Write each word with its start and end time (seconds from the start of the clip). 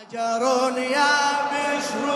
هاجر 0.00 0.78
يا 0.78 1.12
بشر 1.52 2.08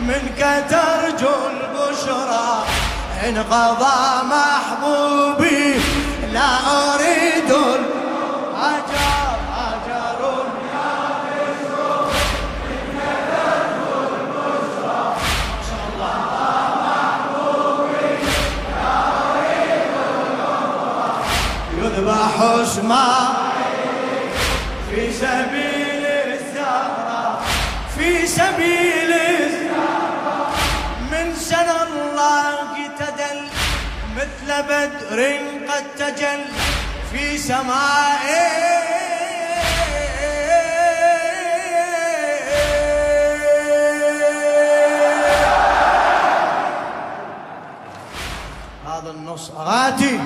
منك 0.00 0.40
ترجو 0.70 1.34
البشرى 1.50 2.64
انقضى 3.28 4.26
محبوبي 4.30 5.74
لا 6.32 6.48
أريد 6.94 7.52
هاجر 8.56 9.38
هاجر 9.54 10.22
يا 10.74 10.90
بشر 11.24 12.06
منك 12.68 13.02
ترجو 13.30 13.94
البشرى 14.14 15.02
انقضى 15.72 16.54
محبوبي 16.84 18.12
لا 18.74 18.94
أريد 19.30 19.94
يذبح 21.78 22.40
اسماعيل 22.40 23.34
في 24.90 25.12
سبيل 25.12 25.73
مثل 34.44 34.62
بدر 34.62 35.40
قد 35.68 35.84
تجل 35.98 36.44
في 37.12 37.38
سمائه 37.38 38.84
هذا 48.86 49.10
النص 49.10 49.50
غاتي 49.56 50.20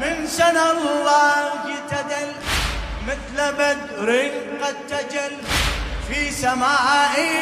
من 0.00 0.26
سنة 0.26 0.70
الله 0.70 1.52
تدل 1.90 2.32
مثل 3.06 3.52
بدر 3.52 4.30
قد 4.62 4.76
تجل 4.88 5.36
في 6.08 6.30
سمائي 6.30 7.34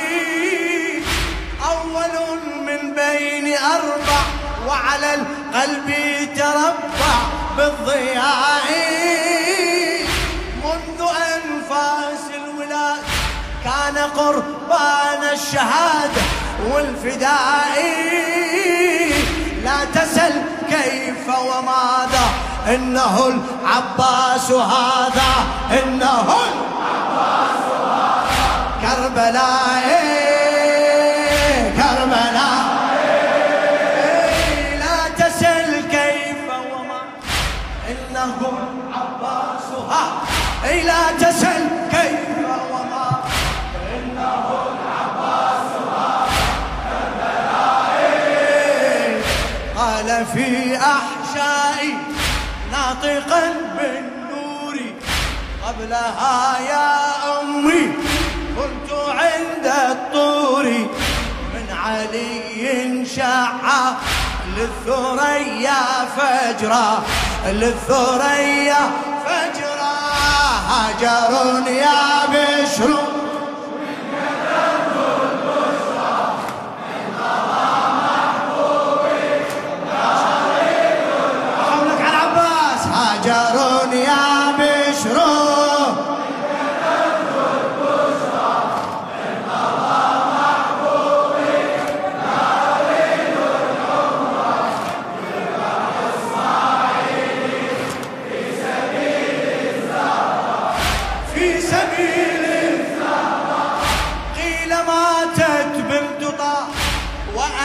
أول 1.64 2.38
من 2.66 2.94
بين 2.94 3.56
أربع 3.56 4.41
وعلى 4.72 5.14
القلب 5.14 5.88
تربع 6.36 7.16
بالضياء. 7.56 8.68
منذ 10.64 11.00
أنفاس 11.34 12.24
الولاد 12.34 13.02
كان 13.64 13.98
قربان 13.98 15.22
الشهادة 15.32 16.22
والفداء. 16.70 17.76
لا 19.64 19.84
تسل 19.94 20.34
كيف 20.70 21.28
وماذا 21.28 22.26
إنه 22.68 23.16
العباس 23.26 24.50
هذا 24.50 25.32
إنه 25.70 26.28
العباس 26.48 27.64
هذا. 27.72 28.40
كربلاء 28.82 30.11
قال 50.02 50.26
في 50.26 50.76
أحشائي 50.76 51.94
ناطقا 52.72 53.54
بالنور 53.78 54.78
قبلها 55.66 56.58
يا 56.60 57.40
أمي 57.40 57.92
كنت 58.56 58.92
عند 59.08 59.66
الطور 59.90 60.64
من 61.54 61.76
علي 61.84 63.06
شع 63.16 63.92
للثريا 64.56 65.80
فجرا 66.16 67.02
للثريا 67.46 68.90
فجرا. 69.26 69.92
هجر 70.68 71.68
يا 71.68 72.26
بشر 72.32 73.11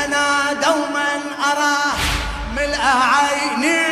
وأنا 0.07 0.53
دوما 0.53 1.19
أرى 1.51 1.77
ملء 2.55 2.79
عيني. 3.13 3.87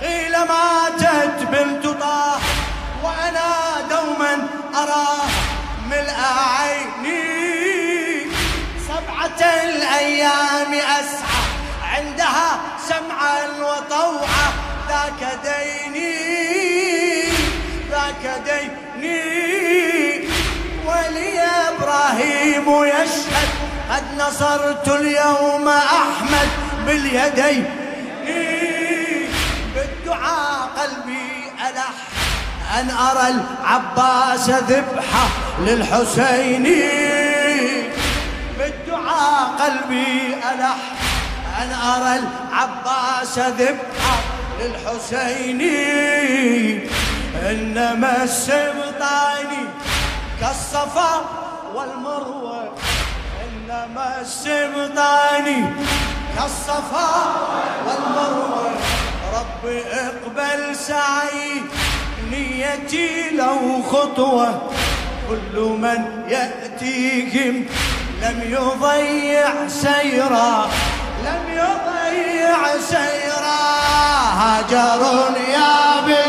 قيل 0.00 0.34
ماتت 0.38 1.38
بنت 1.52 1.86
طه 1.86 2.40
وأنا 3.02 3.50
دوما 3.90 4.34
أرى 4.74 5.08
ملء 5.90 6.20
عيني. 6.58 7.22
سبعة 8.88 9.40
الأيام 9.64 10.74
أسعى 10.74 11.42
عندها 11.82 12.60
سمعا 12.88 13.40
وطوعا. 13.60 14.71
ذاك 14.92 15.38
ديني 15.44 16.14
ذاك 17.90 18.24
ديني. 18.44 20.28
ولي 20.86 21.40
إبراهيم 21.40 22.84
يشهد 22.84 23.48
قد 23.90 24.04
نصرت 24.18 24.88
اليوم 24.88 25.68
أحمد 25.68 26.48
باليدين. 26.86 27.64
بالدعاء 29.74 30.70
قلبي 30.78 31.28
ألح 31.68 31.96
أن 32.78 32.90
أرى 32.90 33.26
العباس 33.34 34.50
ذبحة 34.50 35.28
للحسين. 35.60 36.64
بالدعاء 38.58 39.50
قلبي 39.60 40.34
ألح 40.52 40.80
أن 41.62 41.72
أرى 41.72 42.12
العباس 42.22 43.38
ذبحة 43.38 44.16
للحسين 44.62 45.60
إنما 47.50 48.22
السبطاني 48.22 49.64
كالصفا 50.40 51.24
والمروة. 51.74 52.74
إنما 53.44 54.20
السبطاني 54.20 55.64
كالصفا 56.36 57.10
والمروة. 57.86 58.70
رب 59.34 59.82
اقبل 59.92 60.76
سعي 60.76 61.62
نيتي 62.30 63.30
لو 63.30 63.82
خطوة. 63.82 64.70
كل 65.28 65.60
من 65.60 66.00
يأتيهم 66.28 67.66
لم 68.22 68.42
يضيع 68.42 69.68
سيرا 69.68 70.70
لم 71.24 71.42
يضيع 71.50 71.91
سيرا 72.80 73.62
هاجر 74.38 75.02
يا 75.52 76.00
بشر 76.06 76.21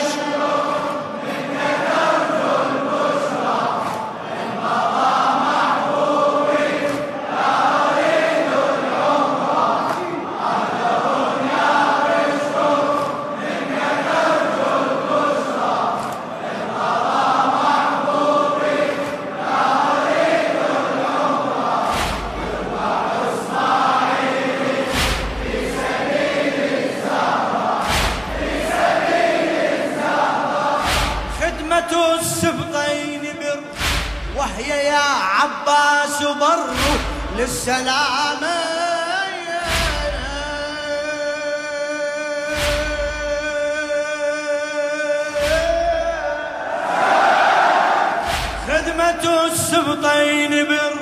السبطين 49.94 50.66
بر 50.66 50.94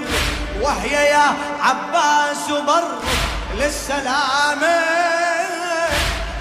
وهي 0.62 1.10
يا 1.10 1.34
عباس 1.62 2.48
بر. 2.68 2.84
للسلامة 3.58 4.80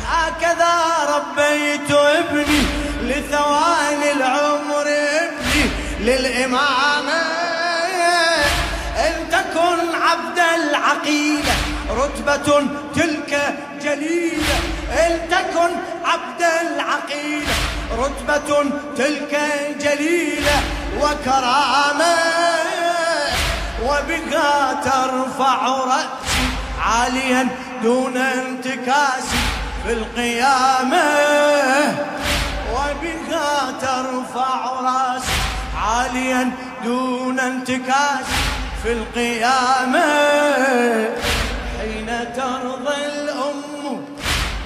هكذا 0.06 0.74
ربيت 1.08 1.90
ابني 1.90 2.62
لثواني 3.02 4.12
العمر 4.12 4.86
ابني 4.86 5.70
للإمامة. 6.00 7.22
إن 8.96 9.30
تكن 9.30 9.94
عبد 10.02 10.38
العقيدة 10.38 11.52
رتبة 11.90 12.66
تلك 12.94 13.54
جليلة. 13.82 14.58
إن 14.92 15.28
تكن 15.30 15.70
عبد 16.04 16.42
العقيدة 16.42 17.52
رتبة 17.98 18.70
تلك 18.96 19.40
جليلة. 19.80 20.62
وكرامة 20.98 22.16
وبها 23.82 24.72
ترفع 24.84 25.66
رأسي 25.66 26.46
عاليا 26.82 27.48
دون 27.82 28.16
انتكاس 28.16 29.26
في 29.86 29.92
القيامة. 29.92 31.04
وبها 32.72 33.72
ترفع 33.80 34.58
رأسي 34.80 35.32
عاليا 35.76 36.50
دون 36.84 37.40
انتكاس 37.40 38.26
في 38.82 38.92
القيامة. 38.92 40.08
حين 41.80 42.08
ترضى 42.36 42.96
الأم 43.06 44.04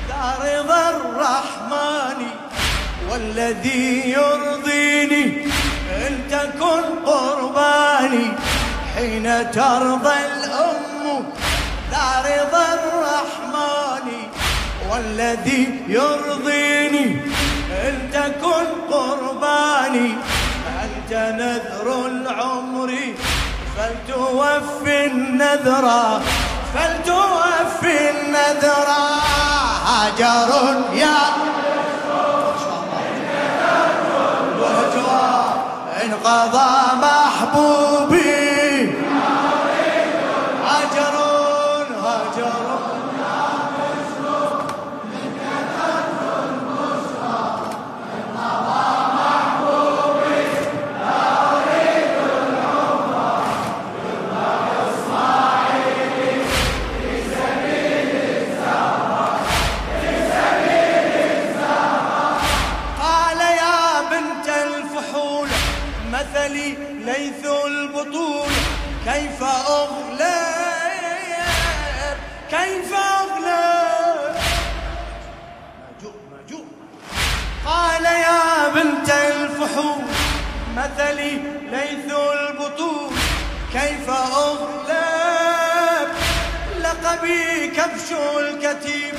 دار 0.08 0.42
الرحمن 0.90 2.26
والذي 3.10 4.10
يرضيني 4.10 4.53
تكن 6.64 7.04
قرباني 7.06 8.26
حين 8.96 9.50
ترضى 9.50 10.14
الأم 10.14 11.24
ذا 11.90 12.08
رضا 12.24 12.66
الرحمن 12.74 14.06
والذي 14.90 15.82
يرضيني 15.88 17.20
إن 17.70 18.10
تكن 18.12 18.66
قرباني 18.90 20.14
أنت 20.84 21.12
نذر 21.12 22.06
العمر 22.06 22.92
فلتوفي 23.76 25.06
النذر 25.06 26.20
فلتوفي 26.74 28.10
النذر. 28.10 28.88
هاجر 29.86 30.50
يا 30.94 31.18
انقضى 36.24 36.96
محبوبي. 37.02 38.43
مثلي 80.76 81.32
ليث 81.70 82.08
البطول 82.12 83.12
كيف 83.72 84.10
أغلب 84.10 86.08
لقبي 86.80 87.68
كبش 87.68 88.08
الكتيب؟ 88.38 89.14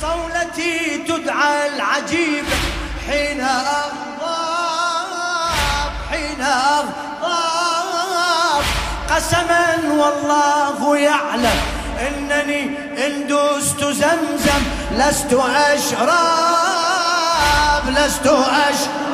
صولتي 0.00 0.98
تدعى 1.08 1.68
العجيب. 1.68 2.44
حين 3.08 3.40
أغضب 3.40 4.32
حين 6.10 6.42
أغضب. 6.42 7.12
قسما 9.10 9.76
والله 9.90 10.96
يعلم 10.96 11.60
إنني 12.00 12.62
إن 13.06 13.26
دست 13.26 13.84
زمزم 13.84 14.62
لست 14.92 15.32
أشرب 15.72 16.64
لست 17.88 18.26
أشرب 18.26 19.11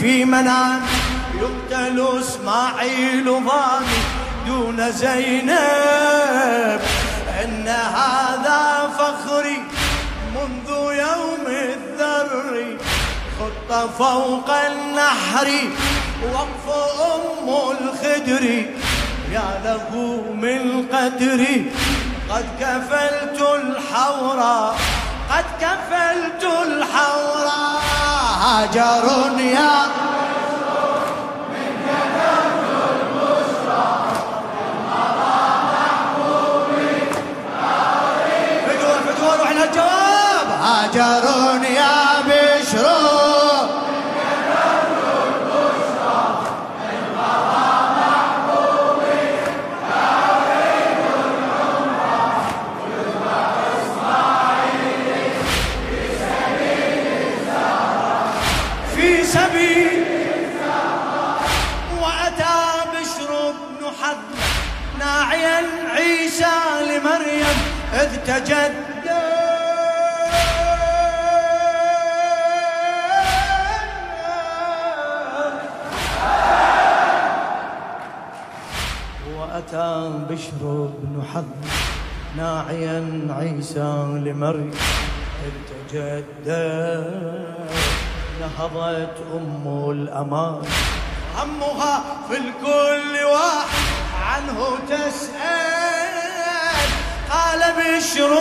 في 0.00 0.24
منام 0.24 0.82
يقتل 1.40 2.20
إسماعيل 2.20 3.24
ضامي 3.24 4.00
دون 4.46 4.92
زينب. 4.92 6.80
إن 7.44 7.68
هذا 7.68 8.90
فخري 8.98 9.58
منذ 10.34 10.68
يوم 11.06 11.46
الذر. 11.46 12.76
خط 13.38 13.70
فوق 13.98 14.48
النحر 14.50 15.48
وقف 16.32 16.66
أم 17.14 17.48
الخدر. 17.48 18.44
يا 19.32 19.50
له 19.64 19.90
من 20.34 20.62
قدري 20.92 21.56
قد 22.30 22.46
كفلت 22.60 23.40
الحورى 23.40 24.74
قد 25.30 25.44
كفلت 25.60 26.44
الحورى 26.66 27.62
هاجر 28.40 29.38
يا 29.38 30.00
هاجر 40.62 41.64
يا 41.64 41.99
وأتى 79.72 80.10
بشر 80.30 80.90
بن 81.02 81.22
ناعيا 82.36 83.28
عيسى 83.30 83.90
لمريم 84.24 84.74
إذ 85.46 85.52
تجدد 85.70 86.46
نهضت 88.40 89.16
أم 89.34 89.90
الأمان. 89.90 90.62
همها 91.36 92.02
في 92.28 92.36
الكل 92.36 93.24
واحد 93.24 93.86
عنه 94.26 94.78
تسأل. 94.88 96.10
قال 97.30 97.60
بشر 97.78 98.32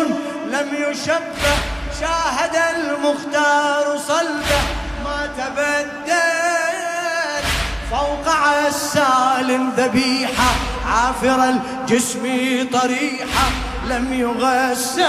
لم 0.51 0.67
يشبه 0.89 1.57
شاهد 1.99 2.55
المختار 2.75 3.97
صلبه. 3.97 4.61
ما 5.05 5.29
تبدل 5.37 6.09
فوق 7.91 8.27
عسال 8.27 9.49
ذبيحة. 9.77 10.68
عافر 10.89 11.39
الجسم 11.43 12.23
طريحة 12.73 13.49
لم 13.87 14.13
يغسل 14.13 15.03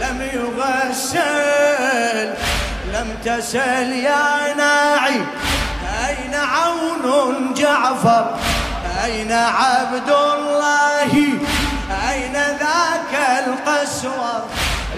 لم 0.00 0.28
يغسل 0.32 2.28
لم 2.94 3.08
تسل 3.24 3.92
يا 3.92 4.54
ناعي. 4.56 5.20
أين 6.08 6.34
عون 6.34 7.54
جعفر؟ 7.54 8.38
أين 9.04 9.32
عبد 9.32 10.10
الله؟ 10.10 11.12
أين 12.10 12.32
ذاك 12.32 13.14
القسور 13.46 14.42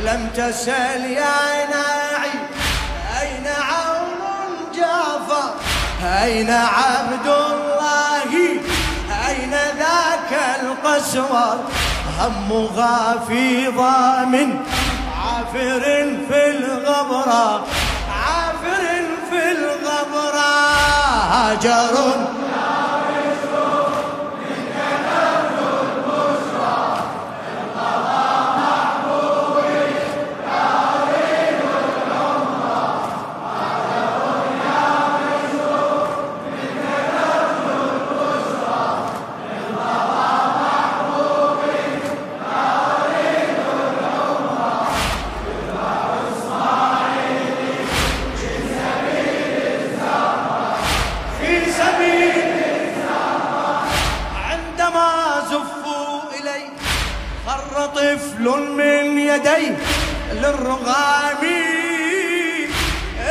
لم 0.04 0.30
تسل 0.36 1.04
يا 1.04 1.66
ناعي. 1.70 2.34
أين 3.20 3.46
عون 3.46 4.72
جعفر؟ 4.74 5.54
أين 6.02 6.50
عبد 6.50 7.26
الله 7.26 7.67
القسور 10.98 11.58
همها 12.20 13.14
في 13.28 13.66
ضامن 13.68 14.60
عافر 15.24 15.80
في 16.28 16.50
الغبرة 16.50 17.64
عافر 18.26 18.84
في 19.30 19.52
الغبرة 19.52 20.50
هاجر 21.32 21.94
يديه 59.18 59.76
للرغام. 60.32 61.44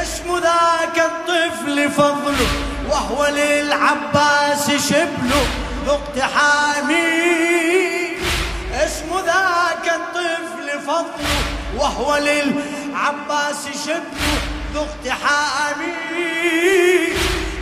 اسم 0.01 0.37
ذاك 0.37 0.97
الطفل 0.99 1.91
فضله 1.91 2.47
وهو 2.89 3.27
للعباس 3.27 4.71
شبله 4.89 5.47
ذو 5.85 5.93
اقتحامي 5.93 6.97
اسم 8.73 9.09
ذاك 9.25 9.85
الطفل 9.95 10.79
فضله 10.87 11.39
وهو 11.77 12.17
للعباس 12.17 13.67
شبله 13.85 14.37
ذو 14.73 14.81
اقتحامي 14.81 15.93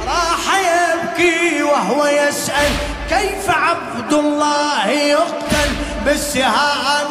راح 0.08 0.46
يبكي 0.58 1.64
وهو 1.64 2.06
يسأل 2.06 2.95
كيف 3.10 3.50
عبد 3.50 4.14
الله 4.14 4.88
يقتل 4.88 5.70
بالسهام؟ 6.06 7.08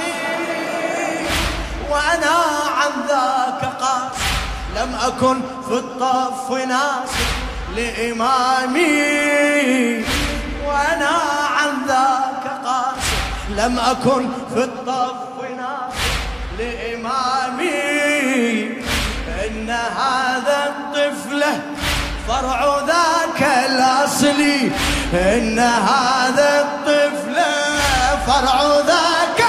وأنا 1.90 2.36
عن 2.78 2.92
ذاك 3.08 3.62
قاس 3.80 4.18
لم 4.76 4.94
أكن 5.06 5.40
في 5.68 5.74
الطف 5.74 6.50
ناسي 6.50 7.24
لإمامي. 7.76 8.94
وأنا 10.66 11.14
عن 11.56 11.70
ذاك 11.88 12.44
قاس 12.64 13.04
لم 13.48 13.78
أكن 13.78 14.28
في 14.54 14.64
الطف 14.64 15.40
ناسي 15.56 16.14
لإمامي. 16.58 17.74
إن 19.46 19.70
هذا 19.70 20.58
الطفل 20.72 21.42
فرع 22.28 22.80
ذاك 22.86 23.43
إن 25.12 25.58
هذا 25.58 26.60
الطفل 26.60 27.36
فرع 28.26 28.62
ذاك. 28.86 29.40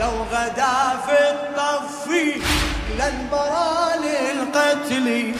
لو 0.00 0.12
غدا 0.32 0.76
في 1.06 1.18
الطف 1.30 2.06
لانبرى 2.98 3.74
للقتل. 4.04 5.34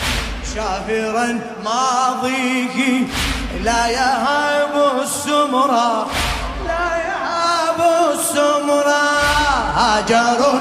شافرا 0.54 1.40
ماضيه. 1.64 3.06
لا 3.62 3.86
يهاب 3.86 5.00
السمرة. 5.02 6.06
لا 6.66 6.86
يهاب 7.06 7.80
السمرة. 8.12 9.04
هاجر 9.76 10.60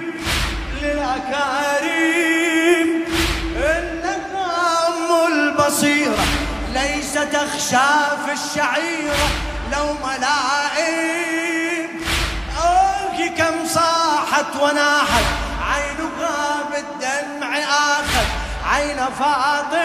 للأكارم 1.11 2.89
إنك 3.55 4.31
أم 4.87 5.09
البصيرة 5.33 6.25
ليس 6.73 7.13
تخشى 7.13 7.91
في 8.25 8.31
الشعيرة. 8.33 9.27
لو 9.71 9.85
ملائم 10.03 11.89
أوه 12.63 13.27
كم 13.37 13.67
صاحت 13.67 14.55
وناحت. 14.61 15.25
عينها 15.61 16.63
بالدمع 16.71 17.57
آخر. 17.59 18.25
عين 18.65 18.97
فاطم 19.19 19.81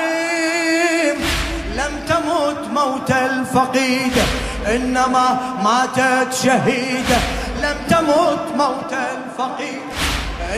لم 1.75 2.01
تمت 2.09 2.69
موت 2.73 3.11
الفقيدة 3.11 4.23
إنما 4.67 5.39
ماتت 5.63 6.35
شهيدة. 6.35 7.19
لم 7.63 7.77
تمت 7.91 8.57
موت 8.57 8.93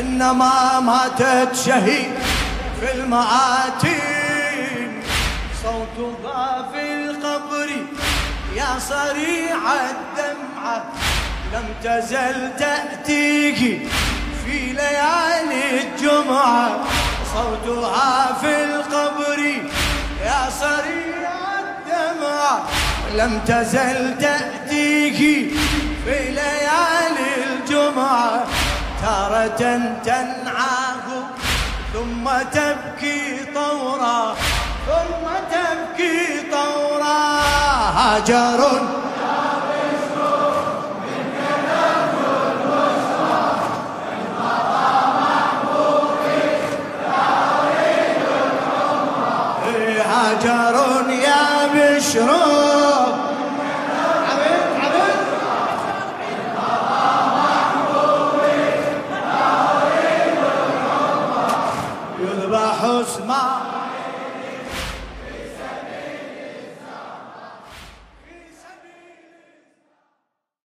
إنما 0.01 0.81
ماتت 0.81 1.57
شهيد 1.67 2.13
في 2.81 2.95
المآتين 2.95 4.09
صوتها 5.63 6.69
في 6.73 6.83
القبر 6.95 7.71
يا 8.57 8.79
صريع 8.79 9.59
الدمعة 9.91 10.85
لم 11.53 11.67
تزل 11.85 12.57
تأتيك 12.59 13.89
في 14.45 14.59
ليالي 14.73 15.65
الجمعة. 15.83 16.69
صوتها 17.35 18.37
في 18.41 18.65
القبر 18.65 19.39
يا 20.25 20.51
صريع 20.61 21.31
الدمعة 21.61 22.55
لم 23.15 23.41
تزل 23.47 24.19
تأتيك 24.19 25.19
في 26.05 26.19
ليالي 26.31 27.31
الجمعة. 27.47 28.47
تارة 29.03 29.47
تنعاه 30.05 31.07
ثم 31.93 32.25
تبكي 32.53 33.45
طورا 33.55 34.35
ثم 34.87 35.27
تبكي 35.51 36.51
طورا 36.51 37.19
هاجر. 37.97 38.61
هاجر 50.09 51.11
يا 51.11 51.67
بشرى 51.75 52.58